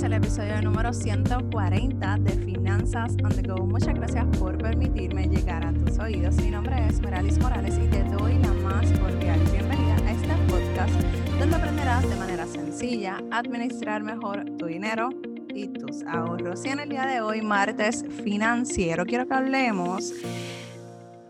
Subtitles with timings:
[0.00, 3.66] bienvenidos al episodio número 140 de Finanzas on the Go.
[3.66, 6.36] Muchas gracias por permitirme llegar a tus oídos.
[6.36, 10.94] Mi nombre es Meralis Morales y te doy la más cordial bienvenida a este podcast
[11.38, 15.10] donde aprenderás de manera sencilla a administrar mejor tu dinero
[15.54, 16.64] y tus ahorros.
[16.64, 20.14] Y en el día de hoy, martes financiero, quiero que hablemos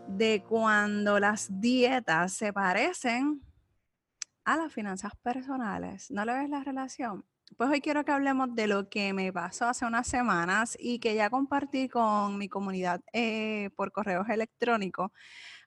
[0.07, 3.43] de cuando las dietas se parecen
[4.45, 6.11] a las finanzas personales.
[6.11, 7.25] ¿No le ves la relación?
[7.57, 11.15] Pues hoy quiero que hablemos de lo que me pasó hace unas semanas y que
[11.15, 15.11] ya compartí con mi comunidad eh, por correos electrónicos.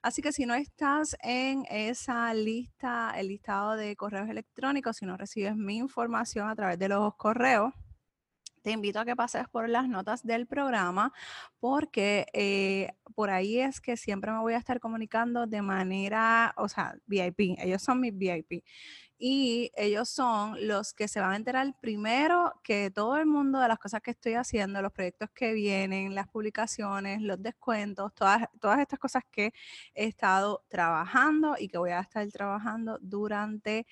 [0.02, 5.16] Así que si no estás en esa lista, el listado de correos electrónicos, si no
[5.16, 7.72] recibes mi información a través de los correos,
[8.62, 11.12] te invito a que pases por las notas del programa
[11.60, 16.68] porque eh, por ahí es que siempre me voy a estar comunicando de manera, o
[16.68, 18.64] sea, VIP, ellos son mis VIP.
[19.18, 23.68] Y ellos son los que se van a enterar primero que todo el mundo de
[23.68, 28.80] las cosas que estoy haciendo, los proyectos que vienen, las publicaciones, los descuentos, todas, todas
[28.80, 29.52] estas cosas que
[29.94, 33.86] he estado trabajando y que voy a estar trabajando durante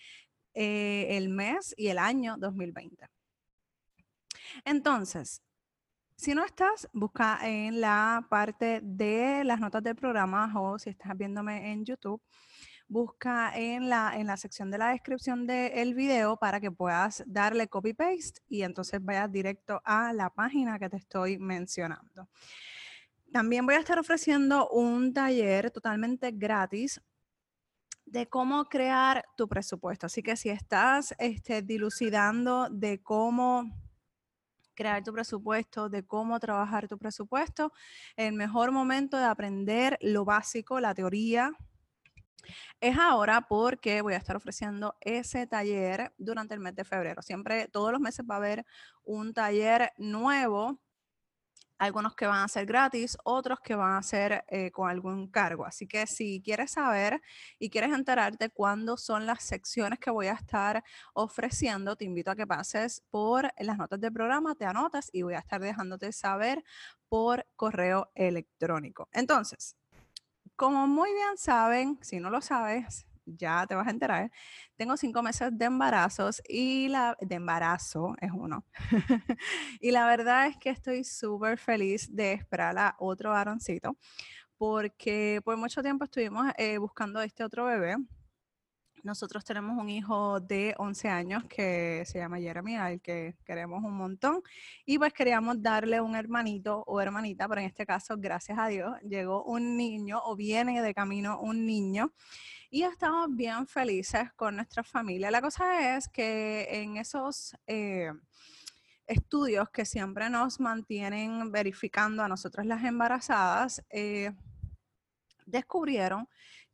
[0.54, 3.06] eh, el mes y el año 2020.
[4.64, 5.42] Entonces,
[6.16, 11.16] si no estás, busca en la parte de las notas del programa o si estás
[11.16, 12.20] viéndome en YouTube,
[12.92, 17.66] busca en la, en la sección de la descripción del video para que puedas darle
[17.68, 22.28] copy paste y entonces vayas directo a la página que te estoy mencionando.
[23.32, 27.00] También voy a estar ofreciendo un taller totalmente gratis
[28.04, 30.04] de cómo crear tu presupuesto.
[30.04, 33.72] Así que si estás este, dilucidando de cómo
[34.74, 37.72] crear tu presupuesto, de cómo trabajar tu presupuesto,
[38.16, 41.52] el mejor momento de aprender lo básico, la teoría,
[42.80, 47.22] es ahora porque voy a estar ofreciendo ese taller durante el mes de febrero.
[47.22, 48.66] Siempre, todos los meses va a haber
[49.04, 50.80] un taller nuevo
[51.82, 55.66] algunos que van a ser gratis, otros que van a ser eh, con algún cargo.
[55.66, 57.20] Así que si quieres saber
[57.58, 62.36] y quieres enterarte cuándo son las secciones que voy a estar ofreciendo, te invito a
[62.36, 66.62] que pases por las notas del programa, te anotas y voy a estar dejándote saber
[67.08, 69.08] por correo electrónico.
[69.12, 69.76] Entonces,
[70.62, 74.30] como muy bien saben, si no lo sabes, ya te vas a enterar.
[74.76, 78.64] Tengo cinco meses de embarazos y la de embarazo es uno.
[79.80, 83.96] y la verdad es que estoy súper feliz de esperar a otro varoncito
[84.56, 87.96] porque por mucho tiempo estuvimos eh, buscando este otro bebé.
[89.02, 93.96] Nosotros tenemos un hijo de 11 años que se llama Jeremy, al que queremos un
[93.96, 94.42] montón.
[94.86, 98.92] Y pues queríamos darle un hermanito o hermanita, pero en este caso, gracias a Dios,
[99.02, 102.12] llegó un niño o viene de camino un niño
[102.70, 105.30] y estamos bien felices con nuestra familia.
[105.30, 108.12] La cosa es que en esos eh,
[109.06, 114.32] estudios que siempre nos mantienen verificando a nosotras las embarazadas, eh,
[115.44, 116.28] descubrieron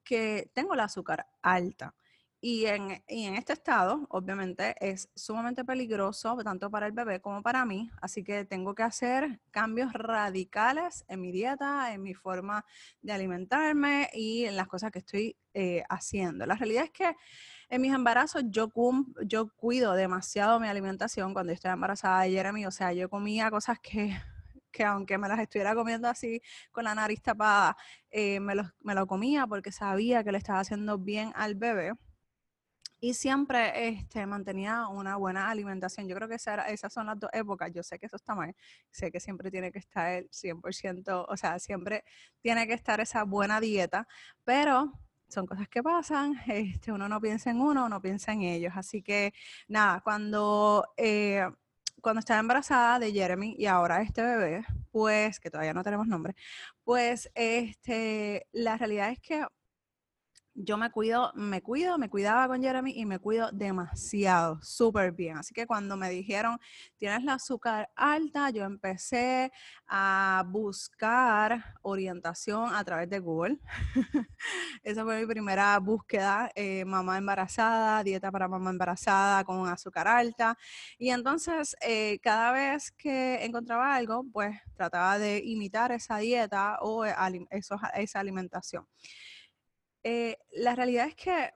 [0.04, 1.94] que tengo el azúcar alta.
[2.40, 7.42] Y en, y en, este estado, obviamente, es sumamente peligroso tanto para el bebé como
[7.42, 12.64] para mí, así que tengo que hacer cambios radicales en mi dieta, en mi forma
[13.02, 16.46] de alimentarme y en las cosas que estoy eh, haciendo.
[16.46, 17.16] La realidad es que
[17.70, 18.70] en mis embarazos yo,
[19.24, 23.80] yo cuido demasiado mi alimentación cuando estoy embarazada de Jeremy, o sea, yo comía cosas
[23.80, 24.16] que
[24.70, 27.76] que aunque me las estuviera comiendo así con la nariz tapada,
[28.10, 31.94] eh, me, lo, me lo comía porque sabía que le estaba haciendo bien al bebé
[33.00, 36.08] y siempre este, mantenía una buena alimentación.
[36.08, 37.70] Yo creo que esas son las dos épocas.
[37.72, 38.54] Yo sé que eso está mal.
[38.90, 42.04] Sé que siempre tiene que estar el 100%, o sea, siempre
[42.40, 44.08] tiene que estar esa buena dieta,
[44.44, 44.92] pero
[45.28, 46.34] son cosas que pasan.
[46.48, 48.72] Este, uno no piensa en uno, uno piensa en ellos.
[48.76, 49.32] Así que
[49.68, 50.84] nada, cuando...
[50.96, 51.46] Eh,
[52.00, 56.36] cuando estaba embarazada de Jeremy y ahora este bebé, pues, que todavía no tenemos nombre,
[56.84, 59.44] pues este, la realidad es que
[60.60, 65.38] yo me cuido, me cuido, me cuidaba con Jeremy y me cuido demasiado, súper bien.
[65.38, 66.58] Así que cuando me dijeron,
[66.96, 69.52] tienes la azúcar alta, yo empecé
[69.86, 73.58] a buscar orientación a través de Google.
[74.82, 80.58] Esa fue mi primera búsqueda, eh, mamá embarazada, dieta para mamá embarazada con azúcar alta.
[80.98, 87.04] Y entonces, eh, cada vez que encontraba algo, pues trataba de imitar esa dieta o
[87.04, 87.14] eh,
[87.94, 88.86] esa alimentación.
[90.10, 91.50] Eh, la realidad es que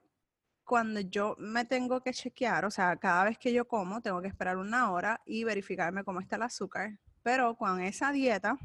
[0.62, 4.28] cuando yo me tengo que chequear, o sea, cada vez que yo como, tengo que
[4.28, 6.98] esperar una hora y verificarme cómo está el azúcar.
[7.22, 8.58] Pero con esa dieta,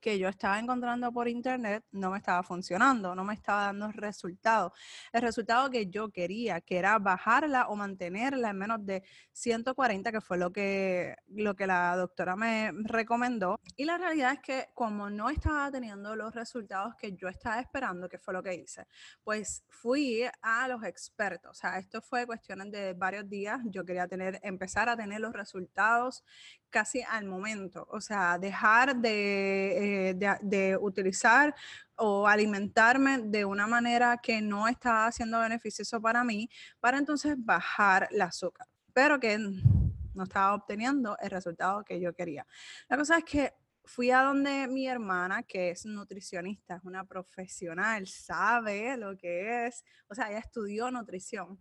[0.00, 4.72] que yo estaba encontrando por internet no me estaba funcionando, no me estaba dando resultado.
[5.12, 9.02] El resultado que yo quería, que era bajarla o mantenerla en menos de
[9.32, 13.58] 140, que fue lo que, lo que la doctora me recomendó.
[13.76, 18.08] Y la realidad es que como no estaba teniendo los resultados que yo estaba esperando,
[18.08, 18.86] que fue lo que hice,
[19.22, 21.50] pues fui a los expertos.
[21.50, 23.60] O sea, esto fue cuestiones de varios días.
[23.64, 26.24] Yo quería tener, empezar a tener los resultados
[26.70, 27.86] casi al momento.
[27.90, 31.54] O sea, dejar de eh, de, utilizar
[31.96, 36.48] o alimentarme de una manera que no estaba siendo beneficioso para mí,
[36.80, 42.46] para entonces bajar el azúcar, pero que no estaba obteniendo el resultado que yo quería.
[42.88, 43.52] La cosa es que
[43.84, 49.84] fui a donde mi hermana, que es nutricionista, es una profesional, sabe lo que es,
[50.08, 51.58] o sea, ella estudió nutrición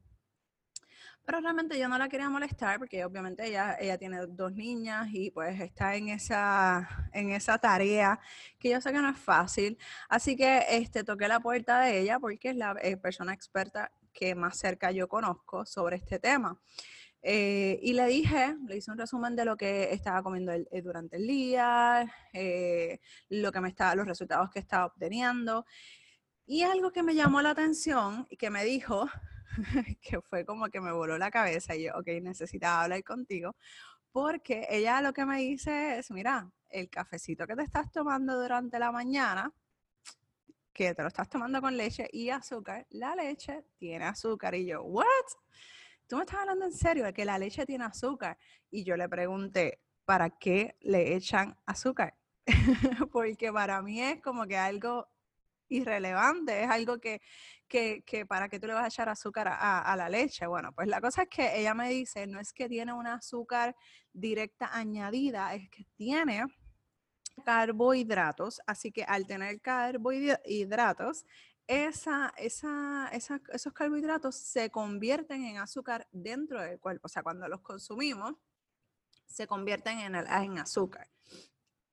[1.30, 5.30] pero realmente yo no la quería molestar porque obviamente ella, ella tiene dos niñas y
[5.30, 8.20] pues está en esa, en esa tarea
[8.58, 9.78] que yo sé que no es fácil.
[10.10, 14.34] Así que este, toqué la puerta de ella porque es la eh, persona experta que
[14.34, 16.60] más cerca yo conozco sobre este tema.
[17.22, 21.18] Eh, y le dije, le hice un resumen de lo que estaba comiendo eh, durante
[21.18, 22.12] el día,
[23.30, 25.68] lo que me estaba, los resultados que estaba obteniendo.
[26.48, 29.08] Y algo que me llamó la atención y que me dijo,
[30.02, 33.56] que fue como que me voló la cabeza y yo, ok, necesitaba hablar contigo,
[34.12, 38.80] porque ella lo que me dice es, mira, el cafecito que te estás tomando durante
[38.80, 39.54] la mañana,
[40.74, 44.56] que te lo estás tomando con leche y azúcar, la leche tiene azúcar.
[44.56, 45.06] Y yo, ¿what?
[46.08, 48.38] ¿Tú me estás hablando en serio de que la leche tiene azúcar?
[48.72, 52.16] Y yo le pregunté, ¿para qué le echan azúcar?
[53.12, 55.08] porque para mí es como que algo
[55.70, 57.22] irrelevante, es algo que,
[57.68, 60.46] que, que, para qué tú le vas a echar azúcar a, la leche.
[60.48, 63.76] Bueno, pues la cosa es que ella me dice, no es que tiene un azúcar
[64.12, 66.44] directa añadida, es que tiene
[67.46, 71.26] carbohidratos, así que al tener carbohidratos,
[71.68, 72.14] esos
[73.74, 78.34] carbohidratos se convierten en azúcar dentro del cuerpo, o sea, cuando los consumimos,
[79.26, 81.08] se convierten en, en azúcar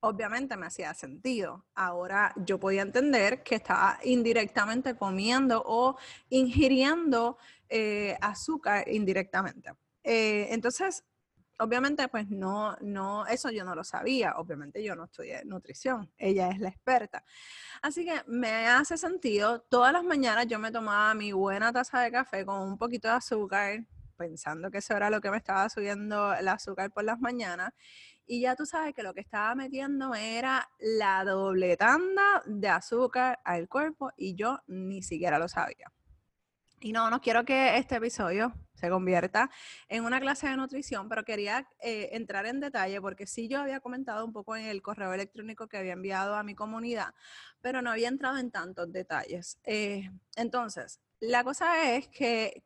[0.00, 1.66] obviamente me hacía sentido.
[1.75, 5.96] Ahora yo podía entender que estaba indirectamente comiendo o
[6.28, 7.38] ingiriendo
[7.69, 9.72] eh, azúcar indirectamente.
[10.04, 11.04] Eh, entonces,
[11.58, 14.34] obviamente, pues no, no, eso yo no lo sabía.
[14.37, 16.12] Obviamente yo no estudié nutrición.
[16.16, 17.25] Ella es la experta.
[17.82, 19.60] Así que me hace sentido.
[19.62, 23.14] Todas las mañanas yo me tomaba mi buena taza de café con un poquito de
[23.14, 23.84] azúcar,
[24.16, 27.72] pensando que eso era lo que me estaba subiendo el azúcar por las mañanas
[28.26, 33.38] y ya tú sabes que lo que estaba metiendo era la doble tanda de azúcar
[33.44, 35.93] al cuerpo y yo ni siquiera lo sabía.
[36.81, 39.50] Y no, no quiero que este episodio se convierta
[39.88, 43.81] en una clase de nutrición, pero quería eh, entrar en detalle porque sí yo había
[43.81, 47.14] comentado un poco en el correo electrónico que había enviado a mi comunidad,
[47.62, 49.58] pero no había entrado en tantos detalles.
[49.64, 52.62] Eh, entonces, la cosa es que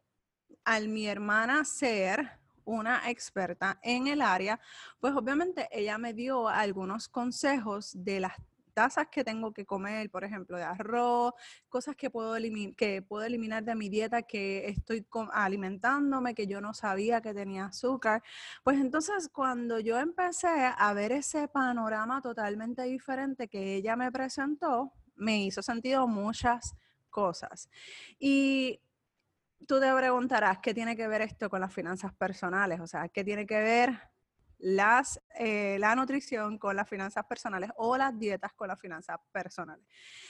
[0.65, 4.61] al mi hermana ser una experta en el área,
[5.01, 8.33] pues obviamente ella me dio algunos consejos de las
[8.73, 11.35] tazas que tengo que comer, por ejemplo, de arroz,
[11.69, 12.35] cosas que puedo,
[12.77, 17.67] que puedo eliminar de mi dieta, que estoy alimentándome, que yo no sabía que tenía
[17.67, 18.23] azúcar.
[18.63, 24.93] Pues entonces cuando yo empecé a ver ese panorama totalmente diferente que ella me presentó,
[25.17, 26.75] me hizo sentido muchas
[27.11, 27.69] cosas.
[28.19, 28.81] Y
[29.67, 33.25] tú te preguntarás qué tiene que ver esto con las finanzas personales, o sea, qué
[33.25, 34.11] tiene que ver
[34.59, 39.85] las, eh, la nutrición con las finanzas personales o las dietas con las finanzas personales.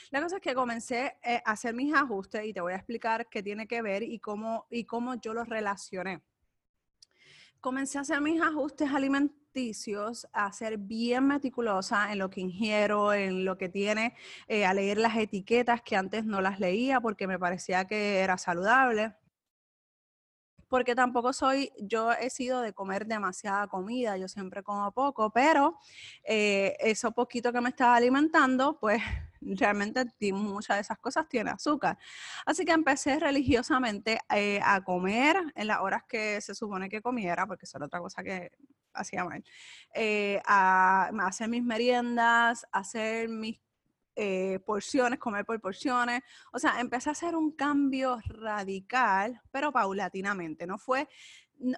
[0.09, 3.27] La cosa es que comencé eh, a hacer mis ajustes y te voy a explicar
[3.29, 6.21] qué tiene que ver y cómo, y cómo yo los relacioné.
[7.59, 13.45] Comencé a hacer mis ajustes alimenticios, a ser bien meticulosa en lo que ingiero, en
[13.45, 14.15] lo que tiene,
[14.47, 18.37] eh, a leer las etiquetas que antes no las leía porque me parecía que era
[18.37, 19.13] saludable
[20.71, 25.77] porque tampoco soy, yo he sido de comer demasiada comida, yo siempre como poco, pero
[26.23, 29.03] eh, eso poquito que me estaba alimentando, pues
[29.41, 31.97] realmente muchas de esas cosas tienen azúcar.
[32.45, 37.45] Así que empecé religiosamente eh, a comer en las horas que se supone que comiera,
[37.45, 38.51] porque eso era otra cosa que
[38.93, 39.43] hacía mal,
[39.93, 43.59] eh, a, hacer mis meriendas, hacer mis
[44.15, 46.21] eh, porciones, comer por porciones.
[46.51, 50.67] O sea, empecé a hacer un cambio radical, pero paulatinamente.
[50.67, 51.07] No fue,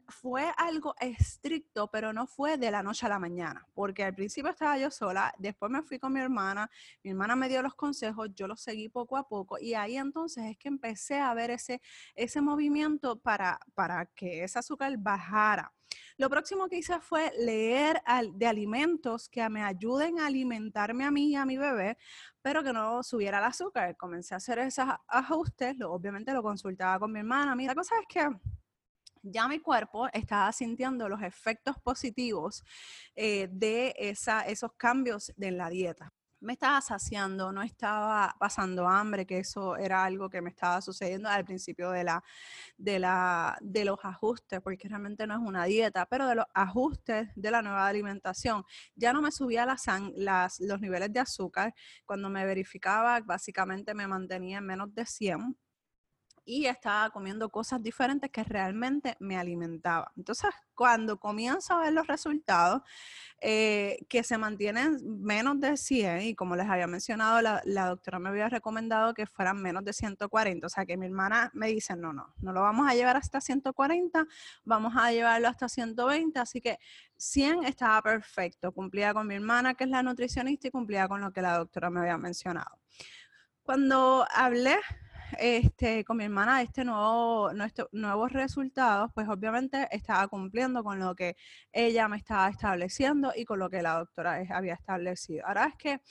[0.08, 4.52] fue algo estricto, pero no fue de la noche a la mañana, porque al principio
[4.52, 6.70] estaba yo sola, después me fui con mi hermana,
[7.04, 10.46] mi hermana me dio los consejos, yo los seguí poco a poco y ahí entonces
[10.46, 11.82] es que empecé a ver ese,
[12.16, 15.74] ese movimiento para, para que ese azúcar bajara.
[16.18, 18.02] Lo próximo que hice fue leer
[18.34, 21.98] de alimentos que me ayuden a alimentarme a mí y a mi bebé,
[22.42, 23.96] pero que no subiera el azúcar.
[23.98, 27.56] Comencé a hacer esos ajustes, obviamente lo consultaba con mi hermana.
[27.56, 28.30] Mira, la cosa es que
[29.24, 32.64] ya mi cuerpo estaba sintiendo los efectos positivos
[33.16, 36.14] eh, de esos cambios en la dieta.
[36.42, 41.30] Me estaba saciando, no estaba pasando hambre, que eso era algo que me estaba sucediendo
[41.30, 42.22] al principio de, la,
[42.78, 43.00] de,
[43.62, 47.62] de los ajustes, porque realmente no es una dieta, pero de los ajustes de la
[47.62, 48.66] nueva alimentación.
[48.94, 51.74] Ya no me subía las, los niveles de azúcar,
[52.06, 55.56] cuando me verificaba, básicamente me mantenía en menos de 100
[56.46, 60.08] y estaba comiendo cosas diferentes que realmente me alimentaban.
[60.18, 62.82] Entonces, cuando comienzo a ver los resultados,
[63.40, 68.20] eh, que se mantienen menos de 100, y como les había mencionado, la, la, doctora
[68.20, 71.96] me había recomendado que fueran menos de 140, o sea que mi hermana me dice,
[71.96, 74.26] no, no, no lo vamos a llevar hasta 140,
[74.64, 76.80] vamos a llevarlo hasta 120, así que
[77.18, 81.32] 100 estaba perfecto, cumplía con mi hermana, que es la nutricionista, y cumplía con lo
[81.32, 82.80] que la doctora me había mencionado.
[83.64, 84.78] Cuando hablé
[85.40, 87.52] este, con mi hermana este nuevo,
[87.92, 91.36] nuevos resultados, pues obviamente estaba cumpliendo con lo que
[91.72, 95.46] ella me estaba estableciendo y con lo que la doctora había establecido.
[95.46, 96.02] Ahora es que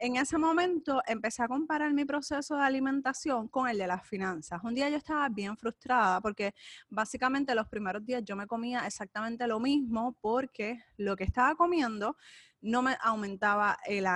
[0.00, 4.60] en ese momento empecé a comparar mi proceso de alimentación con el de las finanzas.
[4.62, 6.54] Un día yo estaba bien frustrada porque
[6.88, 12.16] básicamente los primeros días yo me comía exactamente lo mismo porque lo que estaba comiendo
[12.60, 14.06] no me aumentaba el,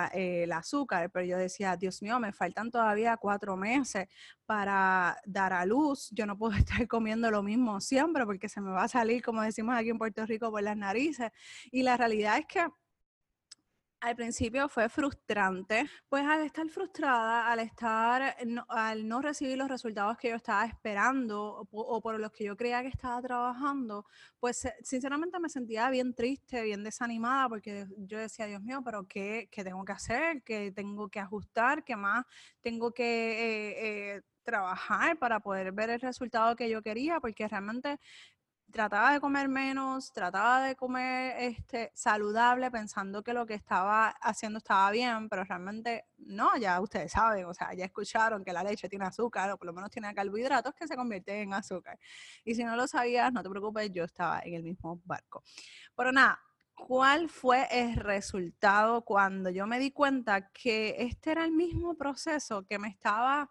[0.53, 4.09] azúcar, pero yo decía, Dios mío, me faltan todavía cuatro meses
[4.47, 6.09] para dar a luz.
[6.11, 9.43] Yo no puedo estar comiendo lo mismo siempre porque se me va a salir, como
[9.43, 11.31] decimos aquí en Puerto Rico, por las narices.
[11.71, 12.67] Y la realidad es que
[14.03, 18.37] al principio fue frustrante, pues al estar frustrada, al estar,
[18.69, 22.83] al no recibir los resultados que yo estaba esperando o, por los que yo creía
[22.83, 24.05] que estaba trabajando,
[24.41, 29.49] pues sinceramente me sentía bien triste, bien desanimada, porque yo decía, Dios mío, pero ¿qué,
[29.53, 30.43] qué tengo que hacer?
[30.43, 31.85] ¿Qué tengo que ajustar?
[31.85, 32.25] ¿Qué más
[32.61, 37.21] tengo que eh, eh, trabajar para poder ver el resultado que yo quería?
[37.21, 38.01] Porque realmente
[38.73, 44.59] trataba de comer menos, trataba de comer este, saludable pensando que lo que estaba haciendo
[44.59, 48.89] estaba bien, pero realmente no, ya ustedes saben, o sea, ya escucharon que la leche
[48.89, 51.99] tiene azúcar o por lo menos tiene carbohidratos que se convierten en azúcar.
[52.45, 55.45] Y si no lo sabías, no te preocupes, yo estaba en el mismo barco.
[55.95, 56.41] Pero nada,
[56.75, 62.67] ¿cuál fue el resultado cuando yo me di cuenta que este era el mismo proceso
[62.67, 63.51] que me estaba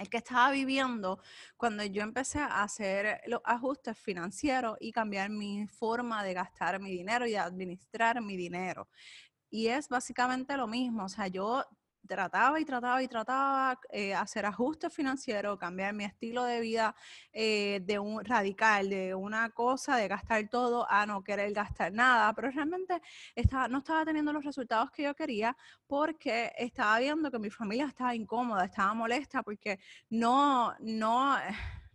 [0.00, 1.20] el que estaba viviendo
[1.56, 6.90] cuando yo empecé a hacer los ajustes financieros y cambiar mi forma de gastar mi
[6.90, 8.88] dinero y administrar mi dinero.
[9.50, 11.64] Y es básicamente lo mismo, o sea, yo
[12.06, 16.94] trataba y trataba y trataba eh, hacer ajustes financieros, cambiar mi estilo de vida
[17.32, 22.32] eh, de un radical, de una cosa de gastar todo a no querer gastar nada,
[22.34, 23.00] pero realmente
[23.34, 27.86] estaba, no estaba teniendo los resultados que yo quería porque estaba viendo que mi familia
[27.86, 29.78] estaba incómoda, estaba molesta porque
[30.08, 31.36] no, no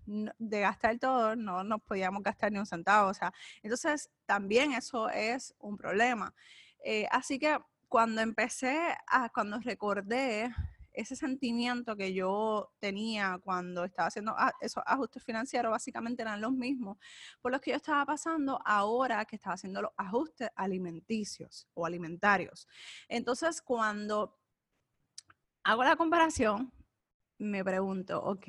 [0.06, 3.10] de gastar todo, no nos podíamos gastar ni un centavo.
[3.10, 3.34] O sea,
[3.64, 6.34] entonces también eso es un problema.
[6.84, 7.58] Eh, así que
[7.96, 10.54] cuando empecé a, cuando recordé
[10.92, 16.98] ese sentimiento que yo tenía cuando estaba haciendo esos ajustes financieros, básicamente eran los mismos
[17.40, 22.68] por los que yo estaba pasando ahora que estaba haciendo los ajustes alimenticios o alimentarios.
[23.08, 24.42] Entonces, cuando
[25.64, 26.74] hago la comparación,
[27.38, 28.48] me pregunto, ok,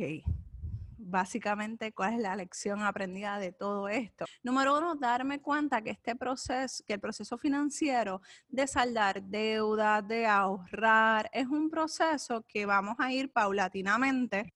[1.08, 4.24] básicamente cuál es la lección aprendida de todo esto.
[4.42, 10.26] Número uno, darme cuenta que este proceso, que el proceso financiero de saldar deuda, de
[10.26, 14.52] ahorrar, es un proceso que vamos a ir paulatinamente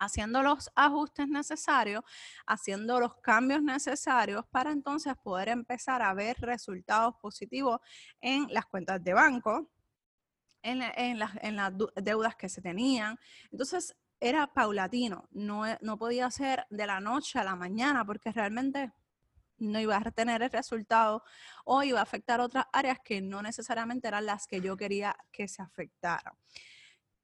[0.00, 2.02] haciendo los ajustes necesarios,
[2.46, 7.80] haciendo los cambios necesarios para entonces poder empezar a ver resultados positivos
[8.20, 9.70] en las cuentas de banco,
[10.62, 13.18] en, en, las, en, las, deudas que se tenían.
[13.52, 18.30] Entonces, era paulatino, no, e, no podía ser de la noche a la mañana porque
[18.32, 18.92] realmente
[19.58, 21.22] no iba a tener el resultado
[21.64, 25.48] o iba a afectar otras áreas que no necesariamente eran las que yo quería que
[25.48, 26.34] se afectaran.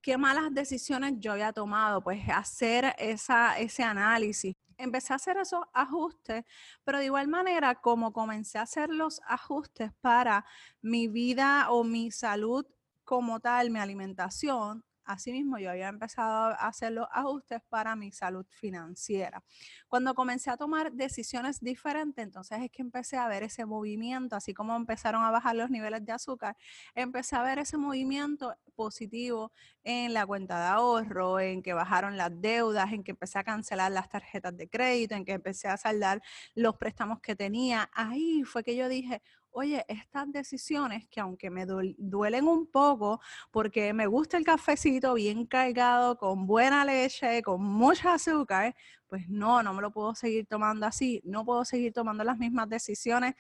[0.01, 2.03] ¿Qué malas decisiones yo había tomado?
[2.03, 4.55] Pues hacer esa, ese análisis.
[4.79, 6.45] Empecé a hacer esos ajustes,
[6.85, 10.45] pero de igual manera como comencé a hacer los ajustes para
[10.81, 12.67] mi vida o mi salud
[13.03, 18.47] como tal, mi alimentación, asimismo yo había empezado a hacer los ajustes para mi salud
[18.51, 19.43] financiera.
[19.89, 24.53] Cuando comencé a tomar decisiones diferentes, entonces es que empecé a ver ese movimiento, así
[24.53, 26.57] como empezaron a bajar los niveles de azúcar,
[26.95, 29.53] empecé a ver ese movimiento positivo
[29.85, 33.93] en la cuenta de ahorro, en que bajaron las deudas, en que empecé a cancelar
[33.93, 36.23] las tarjetas de crédito, en que empecé a saldar
[36.55, 37.89] los préstamos que tenía.
[37.95, 39.23] Ahí fue que yo dije,
[39.57, 45.47] oye, estas decisiones que aunque me duelen un poco, porque me gusta el cafecito bien
[45.47, 50.85] cargado, con buena leche, con mucho azúcar, pues no, no me lo puedo seguir tomando
[50.85, 53.35] así, no puedo seguir tomando las mismas decisiones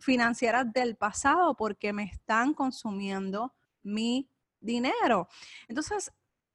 [0.00, 5.28] financieras del pasado porque me están consumiendo mi dinero.
[5.68, 6.10] Entonces,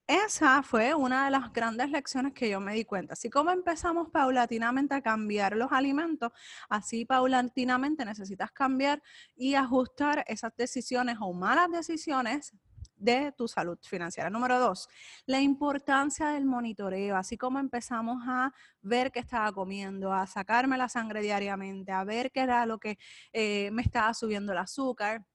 [0.08, 3.14] esa fue una de las grandes lecciones que yo me di cuenta.
[3.14, 6.32] Así como empezamos paulatinamente a cambiar los alimentos,
[6.70, 9.02] así paulatinamente necesitas cambiar
[9.36, 12.54] y ajustar esas decisiones o malas decisiones
[12.98, 14.30] de tu salud financiera.
[14.30, 14.88] Número dos,
[15.26, 20.88] la importancia del monitoreo, así como empezamos a ver qué estaba comiendo, a sacarme la
[20.88, 22.98] sangre diariamente, a ver qué era lo que
[23.34, 25.26] eh, me estaba subiendo el azúcar.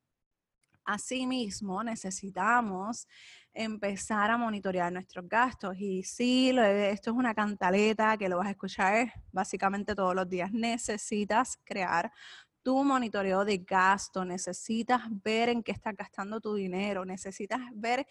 [0.84, 3.06] Asimismo, necesitamos
[3.52, 5.76] empezar a monitorear nuestros gastos.
[5.78, 10.52] Y sí, esto es una cantaleta que lo vas a escuchar básicamente todos los días.
[10.52, 12.12] Necesitas crear
[12.62, 18.06] tu monitoreo de gasto, necesitas ver en qué estás gastando tu dinero, necesitas ver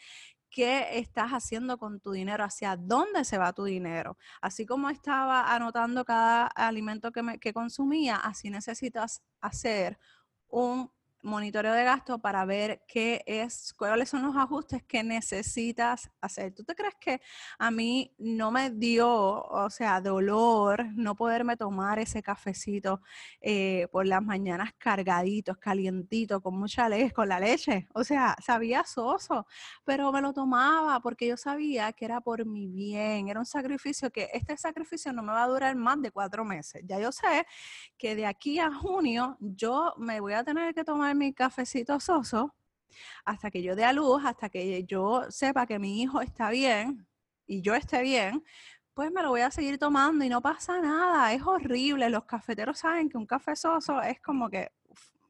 [0.50, 4.17] qué estás haciendo con tu dinero, hacia dónde se va tu dinero.
[4.41, 10.00] Así como estaba anotando cada alimento que, que consumía, así necesitas hacer
[10.48, 16.53] un monitoreo de gasto para ver qué es, cuáles son los ajustes que necesitas hacer.
[16.53, 17.21] ¿Tú te crees que
[17.57, 19.09] a mí no me dio,
[19.43, 23.01] o sea, dolor no poderme tomar ese cafecito
[23.41, 27.88] eh, por las mañanas cargaditos, calientitos, con mucha leche, con la leche?
[27.93, 29.45] O sea, sabía soso,
[29.83, 34.09] pero me lo tomaba porque yo sabía que era por mi bien, era un sacrificio
[34.11, 36.81] que este sacrificio no me va a durar más de cuatro meses.
[36.85, 37.45] Ya yo sé
[37.97, 42.56] que de aquí a junio yo me voy a tener que tomar mi cafecito soso
[43.25, 47.08] hasta que yo dé a luz, hasta que yo sepa que mi hijo está bien
[47.46, 48.44] y yo esté bien,
[48.94, 52.10] pues me lo voy a seguir tomando y no pasa nada, es horrible.
[52.10, 54.72] Los cafeteros saben que un café soso es como que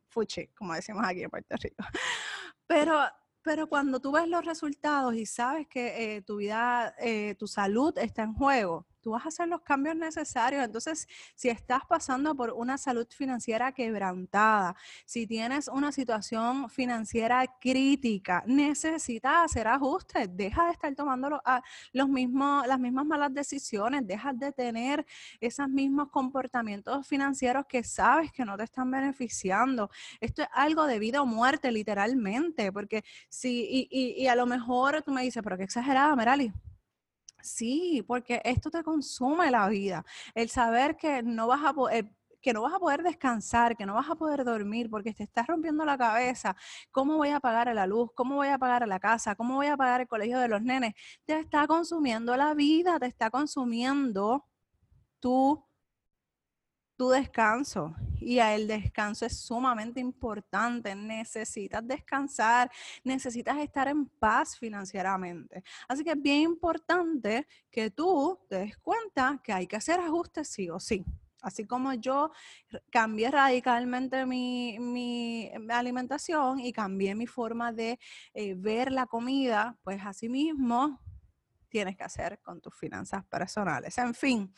[0.10, 1.78] fuchi, como decimos aquí en Puerto Rico.
[2.68, 3.00] Pero,
[3.42, 7.98] pero cuando tú ves los resultados y sabes que eh, tu vida, eh, tu salud
[7.98, 10.64] está en juego, tú vas a hacer los cambios necesarios.
[10.64, 18.44] Entonces, si estás pasando por una salud financiera quebrantada, si tienes una situación financiera crítica,
[18.46, 20.30] necesitas hacer ajustes.
[20.36, 21.62] Deja de estar tomando ah,
[21.94, 25.06] los, mismos, las mismas malas decisiones, deja de tener
[25.40, 29.90] esos mismos comportamientos financieros que sabes que no te están beneficiando.
[30.20, 35.12] Esto es algo de vida o muerte, literalmente, porque si, y, a lo mejor tú
[35.12, 36.52] me dices, pero qué exagerada, Merali
[37.42, 40.06] Sí, porque esto te consume la vida.
[40.36, 43.86] El saber que no vas a poder eh, que no vas a poder descansar, que
[43.86, 46.56] no vas a poder dormir porque te estás rompiendo la cabeza.
[46.92, 48.12] ¿Cómo voy a pagar la luz?
[48.16, 49.36] ¿Cómo voy a pagar la casa?
[49.36, 50.94] ¿Cómo voy a pagar el colegio de los nenes?
[51.26, 54.46] Te está consumiendo la vida, te está consumiendo
[55.20, 55.66] tu
[57.00, 57.96] tu descanso.
[58.20, 60.94] Y el descanso es sumamente importante.
[60.94, 62.70] Necesitas descansar,
[63.06, 65.64] necesitas estar en paz financieramente.
[65.88, 70.50] Así que es bien importante que tú te des cuenta que hay que hacer ajustes
[70.50, 71.06] sí o sí.
[71.42, 72.32] Así como yo
[72.90, 77.98] cambié radicalmente mi, alimentación y cambié mi forma de
[78.34, 81.00] eh, ver la comida, pues así mismo
[81.70, 83.98] tienes que hacer con tus finanzas personales.
[83.98, 84.54] En fin,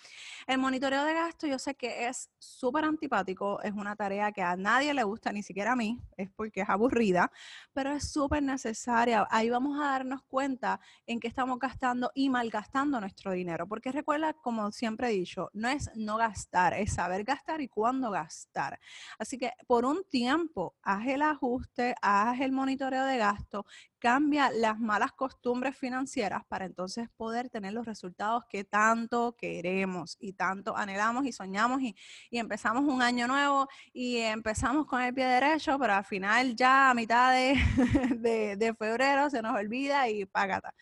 [0.48, 4.56] el monitoreo de gasto yo sé que es súper antipático, es una tarea que a
[4.56, 7.32] nadie le gusta, ni siquiera a mí, es porque es aburrida,
[7.74, 9.28] pero es súper necesaria.
[9.30, 14.34] Ahí vamos a darnos cuenta en qué estamos gastando y malgastando nuestro dinero, porque recuerda,
[14.34, 18.80] como siempre he dicho, no es no gastar, es saber gastar y cuándo gastar.
[19.20, 23.66] Así que por un tiempo, haz el ajuste, haz el monitoreo de gasto,
[24.00, 30.34] cambia las malas costumbres financieras para entonces poder tener los resultados que tanto queremos y
[30.34, 31.96] tanto anhelamos y soñamos y,
[32.32, 36.94] empezamos un año nuevo y empezamos con el pie derecho, pero al final ya a
[36.94, 37.34] mitad
[38.18, 40.74] de, febrero se nos olvida y págata.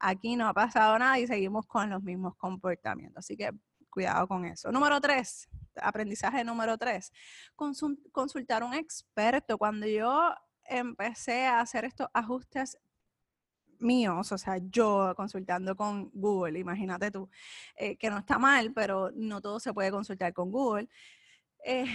[0.00, 3.24] Aquí no ha pasado nada y seguimos con los mismos comportamientos.
[3.24, 3.50] Así que
[3.90, 4.72] cuidado con eso.
[4.72, 7.12] Número tres, aprendizaje número tres,
[8.12, 9.56] consultar un experto.
[9.56, 12.78] Cuando yo empecé a hacer estos ajustes
[13.84, 17.28] míos, o sea, yo consultando con Google, imagínate tú,
[17.76, 20.88] eh, que no está mal, pero no todo se puede consultar con Google.
[21.64, 21.86] Eh,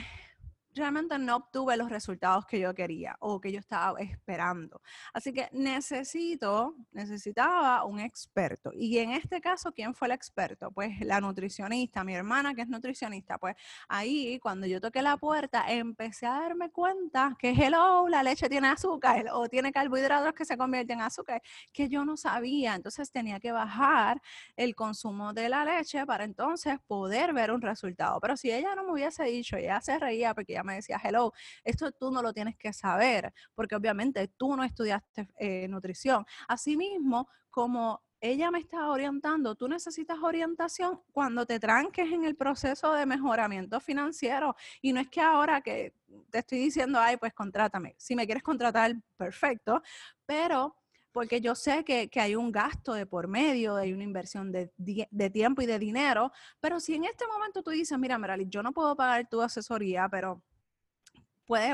[0.76, 4.82] realmente no obtuve los resultados que yo quería o que yo estaba esperando.
[5.14, 8.72] Así que necesito, necesitaba un experto.
[8.74, 10.72] Y en este caso, ¿quién fue el experto?
[10.72, 13.38] Pues la nutricionista, mi hermana que es nutricionista.
[13.38, 13.56] Pues
[13.88, 18.68] ahí, cuando yo toqué la puerta, empecé a darme cuenta que, hello, la leche tiene
[18.68, 21.42] azúcar o tiene carbohidratos que se convierten en azúcar,
[21.74, 22.76] que yo no sabía.
[22.76, 24.22] Entonces tenía que bajar
[24.56, 28.20] el consumo de la leche para entonces poder ver un resultado.
[28.20, 31.92] Pero si ella no me hubiese dicho, ella se reía porque me decía, hello, esto
[31.92, 36.26] tú no lo tienes que saber, porque obviamente tú no estudiaste eh, nutrición.
[36.48, 42.94] Asimismo, como ella me está orientando, tú necesitas orientación cuando te tranques en el proceso
[42.94, 44.56] de mejoramiento financiero.
[44.82, 45.94] Y no es que ahora que
[46.30, 47.96] te estoy diciendo, ay, pues contrátame.
[47.98, 49.82] Si me quieres contratar, perfecto,
[50.26, 50.76] pero
[51.12, 55.30] porque yo sé que, hay un gasto de por medio, hay una inversión de, de,
[55.30, 58.72] tiempo y de dinero, pero si en este momento tú dices, mira, Merali, yo no
[58.72, 60.44] puedo pagar tu asesoría, pero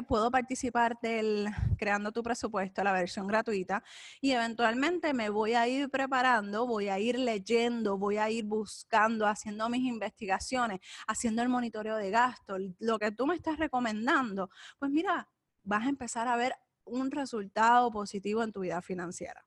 [0.07, 3.83] puedo participar del creando tu presupuesto, la versión gratuita,
[4.21, 9.27] y eventualmente me voy a ir preparando, voy a ir leyendo, voy a ir buscando,
[9.27, 14.91] haciendo mis investigaciones, haciendo el monitoreo de gastos, lo que tú me estás recomendando, pues
[14.91, 15.27] mira,
[15.63, 16.53] vas a empezar a ver
[16.85, 19.43] un resultado positivo en tu vida financiera.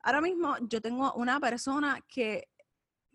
[0.00, 2.48] Ahora mismo yo tengo una persona que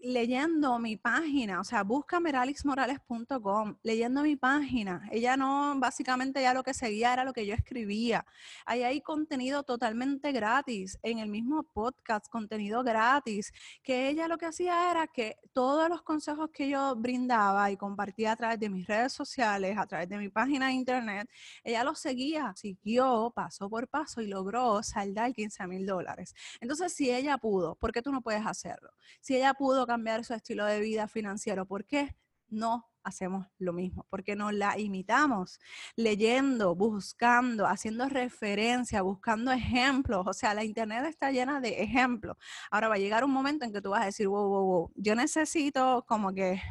[0.02, 5.08] leyendo mi página, o sea, busca meralixmorales.com, leyendo mi página.
[5.12, 8.26] Ella no, básicamente ya lo que seguía era lo que yo escribía.
[8.66, 13.52] Ahí hay contenido totalmente gratis, en el mismo podcast, contenido gratis,
[13.84, 18.32] que ella lo que hacía era que todos los consejos que yo brindaba y compartía
[18.34, 21.30] a través de mis redes sociales, a través de mi página de internet,
[21.64, 26.34] ella los seguía, siguió paso por paso y logró saldar 15 mil dólares.
[26.62, 28.92] Entonces, si ella pudo, ¿por qué tú no puedes hacerlo?
[29.20, 31.66] Si ella pudo cambiar su estilo de vida financiero.
[31.66, 32.16] ¿Por qué
[32.48, 34.06] no hacemos lo mismo?
[34.12, 35.60] Porque no la imitamos,
[35.96, 40.28] leyendo, buscando, haciendo referencia, buscando ejemplos.
[40.28, 42.38] O sea, la internet está llena de ejemplos.
[42.70, 44.92] Ahora va a llegar un momento en que tú vas a decir, wow, wow, wow,
[44.96, 46.62] yo necesito como que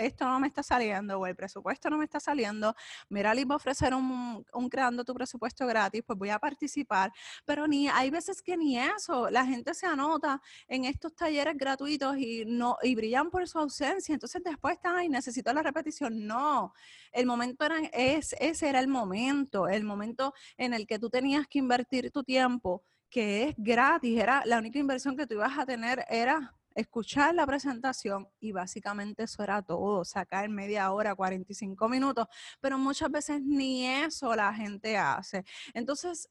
[0.00, 2.74] esto no me está saliendo o el presupuesto no me está saliendo,
[3.08, 7.12] Merali va a ofrecer un, creando tu presupuesto gratis, pues voy a participar,
[7.44, 12.16] pero ni hay veces que ni eso, la gente se anota en estos talleres gratuitos
[12.18, 16.72] y no y brillan por su ausencia, entonces después están ahí, necesito la repetición, no,
[17.12, 21.46] el momento era, es, ese era el momento, el momento en el que tú tenías
[21.46, 25.66] que invertir tu tiempo que es gratis, era la única inversión que tú ibas a
[25.66, 32.26] tener era escuchar la presentación y básicamente eso era todo, sacar media hora, 45 minutos,
[32.60, 35.44] pero muchas veces ni eso la gente hace.
[35.74, 36.28] Entonces,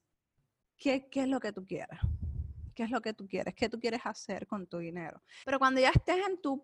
[0.78, 2.00] ¿qué, qué es lo que tú quieres?
[2.76, 3.54] ¿Qué es lo que tú quieres?
[3.56, 5.22] ¿Qué tú quieres hacer con tu dinero?
[5.44, 6.64] Pero cuando ya estés en tu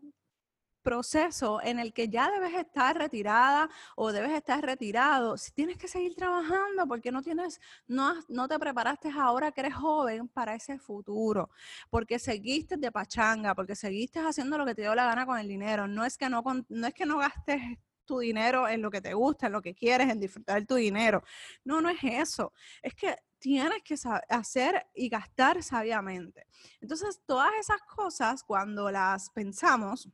[0.85, 5.87] proceso en el que ya debes estar retirada o debes estar retirado, si tienes que
[5.87, 10.77] seguir trabajando porque no tienes, no, no te preparaste ahora que eres joven para ese
[10.77, 11.49] futuro,
[11.89, 15.47] porque seguiste de pachanga, porque seguiste haciendo lo que te dio la gana con el
[15.47, 15.87] dinero.
[15.87, 17.61] No es que no, no es que no gastes
[18.05, 21.23] tu dinero en lo que te gusta, en lo que quieres, en disfrutar tu dinero.
[21.63, 22.53] No, no es eso.
[22.83, 23.95] Es que tienes que
[24.29, 26.45] hacer y gastar sabiamente.
[26.79, 30.09] Entonces, todas esas cosas, cuando las pensamos,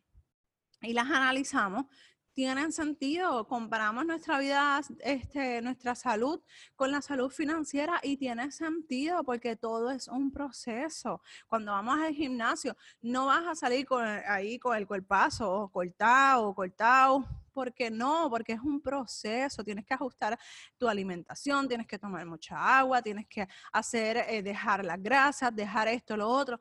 [0.81, 1.85] y las analizamos,
[2.33, 3.47] tienen sentido.
[3.47, 6.41] Comparamos nuestra vida, este, nuestra salud
[6.75, 11.21] con la salud financiera y tiene sentido porque todo es un proceso.
[11.47, 17.25] Cuando vamos al gimnasio, no vas a salir con, ahí con el cuerpazo cortado, cortado.
[17.53, 18.29] porque no?
[18.29, 19.63] Porque es un proceso.
[19.63, 20.39] Tienes que ajustar
[20.77, 25.89] tu alimentación, tienes que tomar mucha agua, tienes que hacer, eh, dejar las grasas, dejar
[25.89, 26.59] esto, lo otro.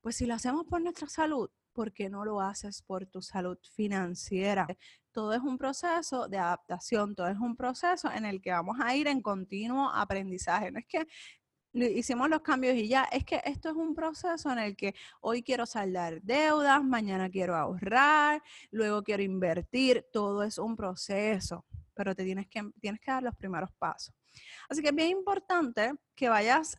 [0.00, 3.58] Pues si lo hacemos por nuestra salud, ¿por qué no lo haces por tu salud
[3.74, 4.66] financiera?
[5.12, 8.94] Todo es un proceso de adaptación, todo es un proceso en el que vamos a
[8.94, 10.70] ir en continuo aprendizaje.
[10.70, 11.06] No es que
[11.74, 15.42] hicimos los cambios y ya, es que esto es un proceso en el que hoy
[15.42, 22.24] quiero saldar deudas, mañana quiero ahorrar, luego quiero invertir, todo es un proceso, pero te
[22.24, 24.14] tienes que, tienes que dar los primeros pasos.
[24.68, 26.78] Así que es bien importante que vayas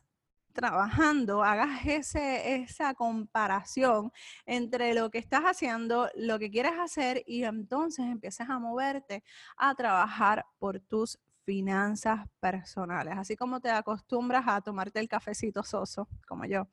[0.54, 4.10] trabajando, hagas ese, esa comparación
[4.46, 9.22] entre lo que estás haciendo, lo que quieres hacer y entonces empieces a moverte
[9.58, 13.14] a trabajar por tus finanzas personales.
[13.18, 16.68] Así como te acostumbras a tomarte el cafecito soso, como yo,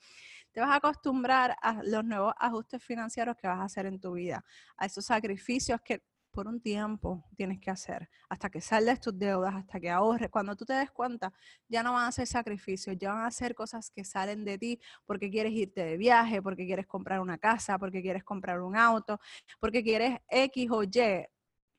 [0.52, 4.14] te vas a acostumbrar a los nuevos ajustes financieros que vas a hacer en tu
[4.14, 4.44] vida,
[4.78, 9.54] a esos sacrificios que por un tiempo tienes que hacer, hasta que saldes tus deudas,
[9.56, 10.30] hasta que ahorres.
[10.30, 11.34] Cuando tú te des cuenta,
[11.68, 14.80] ya no van a ser sacrificios, ya van a ser cosas que salen de ti
[15.06, 19.20] porque quieres irte de viaje, porque quieres comprar una casa, porque quieres comprar un auto,
[19.60, 21.28] porque quieres X o Y.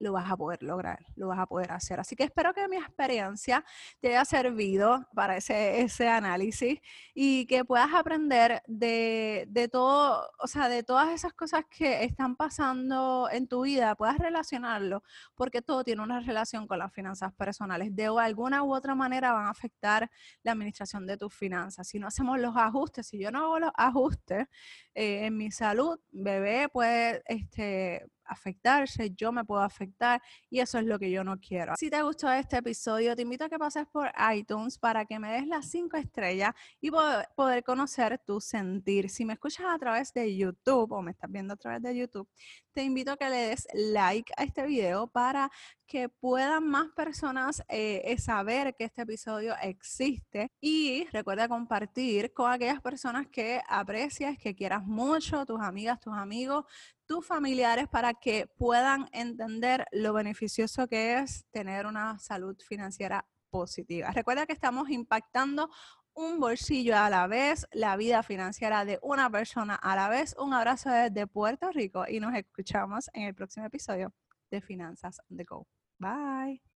[0.02, 2.00] lo vas a poder lograr, lo vas a poder hacer.
[2.00, 3.64] Así que espero que mi experiencia
[4.00, 6.80] te haya servido para ese, ese análisis
[7.14, 12.34] y que puedas aprender de, de todo, o sea, de todas esas cosas que están
[12.34, 15.04] pasando en tu vida, puedas relacionarlo,
[15.36, 17.94] porque todo tiene una relación con las finanzas personales.
[17.94, 20.10] De alguna u otra manera van a afectar
[20.42, 21.86] la administración de tus finanzas.
[21.86, 24.48] Si no hacemos los ajustes, si yo no hago los ajustes
[24.94, 30.84] eh, en mi salud, bebé puede este, afectarse, yo me puedo afectar y eso es
[30.84, 31.74] lo que yo no quiero.
[31.76, 35.32] Si te gustó este episodio, te invito a que pases por iTunes para que me
[35.32, 39.08] des las cinco estrellas y poder conocer tu sentir.
[39.08, 42.28] Si me escuchas a través de YouTube o me estás viendo a través de YouTube,
[42.72, 45.50] te invito a que le des like a este video para
[45.86, 52.80] que puedan más personas eh, saber que este episodio existe y recuerda compartir con aquellas
[52.80, 56.64] personas que aprecias, que quieras mucho, tus amigas, tus amigos,
[57.12, 64.10] tus familiares para que puedan entender lo beneficioso que es tener una salud financiera positiva.
[64.12, 65.68] Recuerda que estamos impactando
[66.14, 70.34] un bolsillo a la vez, la vida financiera de una persona a la vez.
[70.38, 74.14] Un abrazo desde Puerto Rico y nos escuchamos en el próximo episodio
[74.50, 75.66] de Finanzas de Go.
[75.98, 76.62] Bye.